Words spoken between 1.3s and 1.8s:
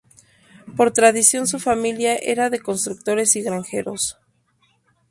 su